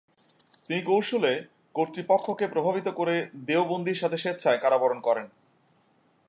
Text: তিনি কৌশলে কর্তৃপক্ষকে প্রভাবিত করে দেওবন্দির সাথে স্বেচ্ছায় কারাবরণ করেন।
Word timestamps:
তিনি 0.65 0.81
কৌশলে 0.81 1.33
কর্তৃপক্ষকে 1.75 2.45
প্রভাবিত 2.47 2.87
করে 2.89 3.15
দেওবন্দির 3.45 3.99
সাথে 4.01 4.17
স্বেচ্ছায় 4.17 4.61
কারাবরণ 4.61 4.99
করেন। 4.99 5.25